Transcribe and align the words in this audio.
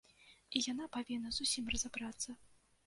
І 0.59 0.61
яна 0.71 0.87
павінна 0.95 1.29
з 1.37 1.45
усім 1.49 1.65
разабрацца. 1.77 2.29